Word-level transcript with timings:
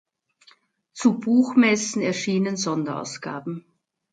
Zu 0.93 1.19
Buchmessen 1.19 2.01
erschienen 2.01 2.57
Sonderausgaben. 2.57 3.67